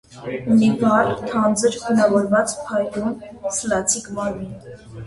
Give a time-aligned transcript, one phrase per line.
[0.55, 3.17] Ունի վառ, թանձր գունավորված, փայլուն,
[3.61, 4.61] սլացիկ մարմին։